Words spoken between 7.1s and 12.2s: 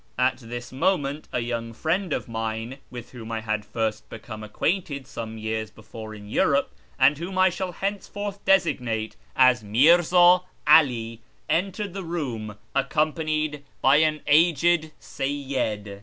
whom I shall henceforth designate as Mi'rza 'Ali, entered the